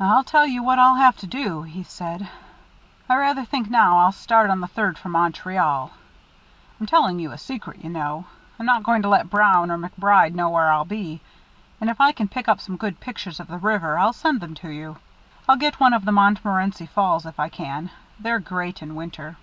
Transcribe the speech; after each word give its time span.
"I'll 0.00 0.24
tell 0.24 0.44
you 0.48 0.64
what 0.64 0.80
I'll 0.80 0.96
have 0.96 1.16
to 1.18 1.28
do," 1.28 1.62
he 1.62 1.84
said. 1.84 2.28
"I 3.08 3.14
rather 3.14 3.44
think 3.44 3.70
now 3.70 3.98
I'll 3.98 4.10
start 4.10 4.50
on 4.50 4.60
the 4.60 4.66
third 4.66 4.98
for 4.98 5.08
Montreal. 5.10 5.92
I'm 6.80 6.86
telling 6.86 7.20
you 7.20 7.30
a 7.30 7.38
secret, 7.38 7.84
you 7.84 7.88
know. 7.88 8.24
I'm 8.58 8.66
not 8.66 8.82
going 8.82 9.02
to 9.02 9.08
let 9.08 9.30
Brown 9.30 9.70
or 9.70 9.78
MacBride 9.78 10.34
know 10.34 10.48
where 10.48 10.72
I'll 10.72 10.84
be. 10.84 11.20
And 11.80 11.88
if 11.88 12.00
I 12.00 12.10
can 12.10 12.26
pick 12.26 12.48
up 12.48 12.60
some 12.60 12.76
good 12.76 12.98
pictures 12.98 13.38
of 13.38 13.46
the 13.46 13.58
river, 13.58 13.96
I'll 13.96 14.12
send 14.12 14.40
them 14.40 14.54
to 14.56 14.70
you. 14.70 14.96
I'll 15.48 15.54
get 15.54 15.78
one 15.78 15.92
of 15.92 16.04
the 16.04 16.10
Montmorency 16.10 16.86
Falls, 16.86 17.24
if 17.24 17.38
I 17.38 17.48
can. 17.48 17.90
They're 18.18 18.40
great 18.40 18.82
in 18.82 18.96
winter." 18.96 19.36